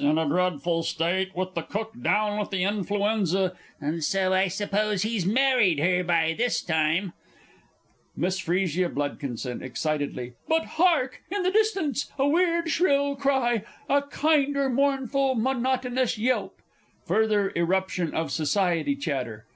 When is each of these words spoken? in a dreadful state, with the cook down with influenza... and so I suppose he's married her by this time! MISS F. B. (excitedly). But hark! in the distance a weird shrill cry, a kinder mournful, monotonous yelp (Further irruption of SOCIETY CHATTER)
in 0.00 0.18
a 0.18 0.26
dreadful 0.26 0.82
state, 0.82 1.36
with 1.36 1.54
the 1.54 1.62
cook 1.62 1.92
down 2.02 2.36
with 2.36 2.52
influenza... 2.52 3.54
and 3.80 4.02
so 4.02 4.32
I 4.32 4.48
suppose 4.48 5.02
he's 5.02 5.24
married 5.24 5.78
her 5.78 6.02
by 6.02 6.34
this 6.36 6.62
time! 6.62 7.12
MISS 8.16 8.40
F. 8.48 8.48
B. 8.48 9.14
(excitedly). 9.64 10.32
But 10.48 10.64
hark! 10.64 11.22
in 11.30 11.44
the 11.44 11.52
distance 11.52 12.10
a 12.18 12.26
weird 12.26 12.70
shrill 12.70 13.14
cry, 13.14 13.62
a 13.88 14.02
kinder 14.02 14.68
mournful, 14.68 15.36
monotonous 15.36 16.18
yelp 16.18 16.60
(Further 17.06 17.52
irruption 17.54 18.12
of 18.14 18.32
SOCIETY 18.32 18.96
CHATTER) 18.96 19.46